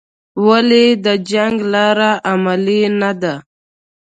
ولې 0.47 0.85
د 1.05 1.07
جنګ 1.31 1.55
لاره 1.73 2.11
عملي 2.31 2.81
نه 2.99 3.11
ده؟ 3.21 3.35